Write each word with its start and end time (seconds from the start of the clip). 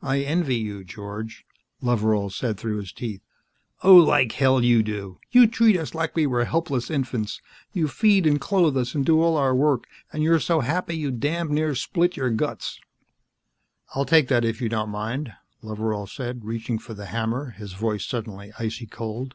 "I 0.00 0.22
envy 0.22 0.56
you, 0.56 0.84
George," 0.84 1.44
Loveral 1.82 2.30
said 2.32 2.56
through 2.56 2.78
his 2.78 2.92
teeth. 2.94 3.20
"Oh, 3.82 3.94
like 3.96 4.32
hell 4.32 4.64
you 4.64 4.82
do. 4.82 5.18
You 5.32 5.46
treat 5.46 5.76
us 5.76 5.94
like 5.94 6.16
we 6.16 6.26
were 6.26 6.46
helpless 6.46 6.88
infants. 6.90 7.42
You 7.74 7.86
feed 7.86 8.26
and 8.26 8.40
clothe 8.40 8.74
us 8.74 8.94
and 8.94 9.04
do 9.04 9.20
all 9.20 9.36
our 9.36 9.54
work, 9.54 9.86
and 10.10 10.22
you're 10.22 10.40
so 10.40 10.60
happy 10.60 10.96
you 10.96 11.10
damned 11.10 11.50
near 11.50 11.74
split 11.74 12.16
your 12.16 12.30
guts." 12.30 12.80
"I'll 13.94 14.06
take 14.06 14.28
that, 14.28 14.46
if 14.46 14.62
you 14.62 14.70
don't 14.70 14.88
mind," 14.88 15.34
Loveral 15.62 16.06
said, 16.06 16.46
reaching 16.46 16.78
for 16.78 16.94
the 16.94 17.04
hammer, 17.12 17.50
his 17.50 17.74
voice 17.74 18.06
suddenly 18.06 18.50
icy 18.58 18.86
cold. 18.86 19.34